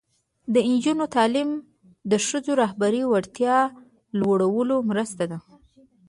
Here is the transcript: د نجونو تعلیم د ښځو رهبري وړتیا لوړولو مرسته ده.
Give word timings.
د 0.53 0.55
نجونو 0.69 1.05
تعلیم 1.15 1.49
د 2.11 2.13
ښځو 2.27 2.51
رهبري 2.61 3.03
وړتیا 3.07 3.57
لوړولو 4.19 4.77
مرسته 4.89 5.23
ده. 5.31 5.39